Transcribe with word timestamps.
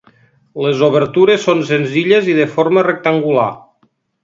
Les 0.65 0.79
obertures 0.87 1.45
són 1.49 1.61
senzilles 1.73 2.33
i 2.33 2.37
de 2.41 2.49
forma 2.55 2.87
rectangular. 2.91 3.49